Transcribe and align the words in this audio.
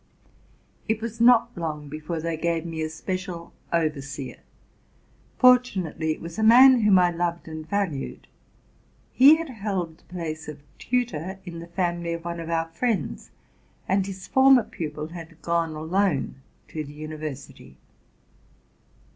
It 0.87 0.99
was 0.99 1.21
not 1.21 1.55
long 1.55 1.87
before 1.87 2.19
they 2.19 2.35
gave 2.35 2.65
me 2.65 2.81
a 2.81 2.89
special 2.89 3.53
overseer. 3.71 4.39
Fortunately 5.37 6.11
it 6.11 6.19
was 6.21 6.39
a 6.39 6.43
man 6.43 6.79
whom 6.81 6.97
I 6.97 7.11
loved 7.11 7.47
and 7.47 7.69
valued. 7.69 8.27
He 9.13 9.35
'had 9.35 9.49
held 9.49 9.99
the 9.99 10.03
place 10.05 10.47
of 10.47 10.63
tutor 10.79 11.37
in 11.45 11.59
the 11.59 11.67
family 11.67 12.13
of 12.13 12.25
one 12.25 12.39
of 12.39 12.49
our 12.49 12.69
friends, 12.69 13.29
and 13.87 14.03
his 14.07 14.25
former 14.25 14.63
pupil 14.63 15.09
had 15.09 15.39
gone 15.43 15.75
alone 15.75 16.41
to 16.69 16.83
the 16.83 16.99
univer 16.99 17.33
sity. 17.33 17.75